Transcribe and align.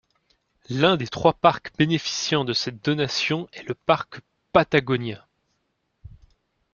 L'un 0.71 0.97
des 0.97 1.05
trois 1.07 1.33
parcs 1.33 1.73
bénéficiant 1.77 2.43
de 2.43 2.53
cette 2.53 2.83
donation 2.83 3.47
est 3.53 3.61
le 3.67 3.75
parc 3.75 4.21
Patagonia. 4.51 5.27